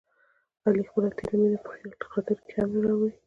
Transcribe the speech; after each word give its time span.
علي 0.65 0.83
خپله 0.87 1.09
تېره 1.17 1.35
مینه 1.41 1.59
په 1.63 1.67
خیال 1.73 1.91
خاطر 2.13 2.37
کې 2.45 2.51
هم 2.59 2.69
نه 2.75 2.79
راوړي. 2.85 3.11